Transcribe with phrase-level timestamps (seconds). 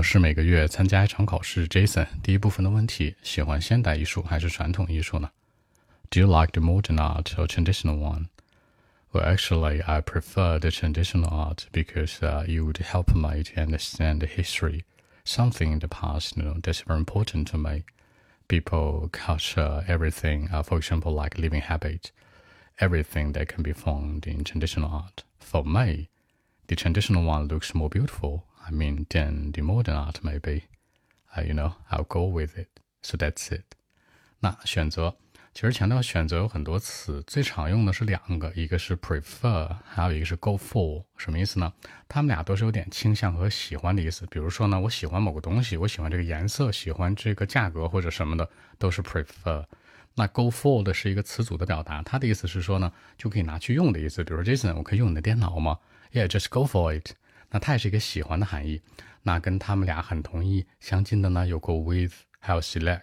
[0.00, 1.68] 我是每个月参加一场考试。
[1.68, 5.30] Jason，第一部分的问题：喜欢现代艺术还是传统艺术呢？
[6.08, 8.28] Do you like the modern art or traditional one?
[9.12, 14.20] Well, actually, I prefer the traditional art because uh, it would help me to understand
[14.20, 14.84] the history,
[15.26, 17.84] something in the past, you know, that's very important to me.
[18.48, 20.48] People, culture, everything.
[20.50, 22.12] Uh, for example, like living habit,
[22.80, 25.24] everything that can be found in traditional art.
[25.38, 26.08] For me,
[26.68, 30.63] the traditional one looks more beautiful I mean, then the modern art maybe,
[31.45, 32.69] you know, I'll go with it.
[33.01, 33.65] So that's it.
[34.39, 35.17] 那选择，
[35.53, 41.03] 其实强调选择有很多词，最常用的是两个，一个是 prefer，还有一个是 go for。
[41.17, 41.73] 什么意思呢？
[42.07, 44.25] 他们俩都是有点倾向和喜欢的意思。
[44.27, 48.49] 比如说呢，我喜欢某个东西，我喜欢这个颜色，喜欢这个价格或者什么的，
[48.79, 49.65] 都是 prefer。
[50.15, 54.23] 那 go for 的是一个词组的表达，它的意思是说呢，就可以拿去用的意思。
[54.23, 55.77] 比如说 Jason，我可以用你的电脑吗
[56.13, 57.11] ？Yeah，just go for it。
[57.51, 58.81] 那它也是一个喜欢的含义。
[59.21, 63.01] 那跟他们俩很同意相近的呢，有过 with，还有 select，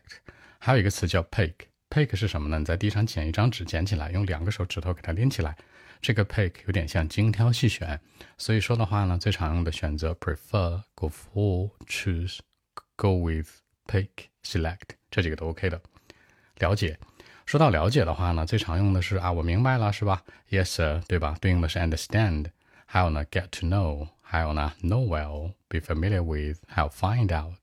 [0.58, 1.54] 还有一个词叫 pick。
[1.90, 2.58] pick 是什么呢？
[2.58, 5.56] 你在地上捡一张纸，捡起来，用两个手指头给它拎起来。
[6.00, 8.00] 这个 pick 有点像精挑细选。
[8.36, 12.38] 所以说的话呢，最常用的选择 prefer、go for、choose、
[12.96, 13.48] go with、
[13.86, 14.08] pick、
[14.42, 15.80] select 这几个都 OK 的。
[16.58, 16.98] 了解。
[17.46, 21.36] 说到了解的话呢，最常用的是啊，我明白了，是吧？Yes，sir, 对吧？
[21.40, 22.46] 对应的是 understand。
[22.90, 24.08] 还有呢，get to know。
[24.22, 27.58] 还有呢，know well, be familiar with，还有 find out。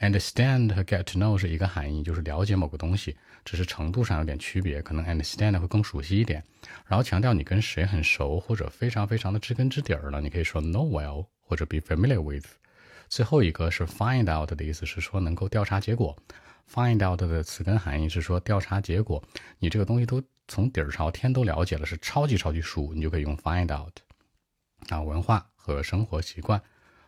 [0.00, 4.80] understand 和 get to know 是一个含义，就是了解某个东西，只是程度上有点区别。
[4.80, 6.42] 可能 understand 会更熟悉一点。
[6.86, 12.46] 然后强调你跟谁很熟，或者非常非常的知根知底儿了，你可以说 know well 或者 be familiar with。
[13.10, 16.16] 最后一个是 find out 的意思是说能够调查结果。
[16.72, 19.22] find out 的词根含义是说调查结果，
[19.58, 23.92] 你这个东西都从底儿朝天都了解了，是超级超级熟，你就可以用 find out。
[24.88, 25.46] 啊，文化。
[25.66, 26.60] 和生活习惯，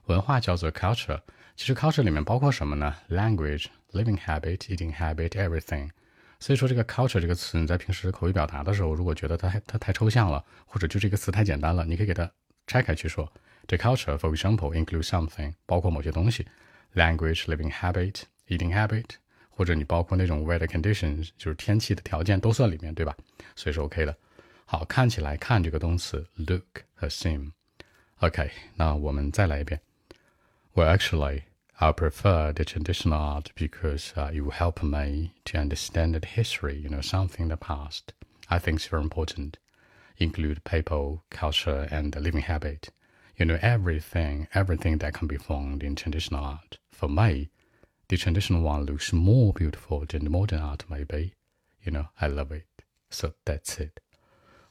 [0.06, 1.20] 文化叫做 culture。
[1.56, 5.90] 其实 culture 里面包括什么呢？language、living habit、eating habit、everything。
[6.40, 12.30] 所以说这个 culture 这个词，你在平时口语表达的时候，如果觉得它它太抽象了，或者就这个词太简单了，你可以给它
[12.66, 13.30] 拆开去说。
[13.66, 16.46] 这 culture for example include something，包括某些东西
[16.94, 19.04] ，language、living habit、eating habit，
[19.50, 23.14] 或者你包括那种 weather conditions，就是天气的条件都算里面，对吧？
[23.54, 24.16] 所以是 OK 的。
[24.64, 27.50] 好，看起来看这个动词 look 和 seem。
[28.19, 29.81] OK，那我们再来一遍。
[30.73, 36.25] Well, actually, I prefer the traditional art because uh, it will help me to understand the
[36.25, 38.13] history, you know, something in the past.
[38.47, 39.57] I think it's very important.
[40.17, 42.91] Include people, culture, and the living habit.
[43.37, 46.77] You know, everything, everything that can be found in traditional art.
[46.91, 47.49] For me,
[48.07, 51.33] the traditional one looks more beautiful than the modern art maybe.
[51.83, 52.67] You know, I love it.
[53.09, 53.99] So that's it.